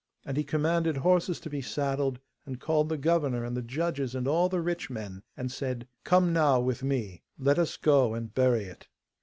[0.25, 4.27] And he commanded horses to be saddled, and called the governor and the judges and
[4.27, 8.63] all the rich men, and said: 'Come now with me; let us go and bury
[8.65, 8.87] it.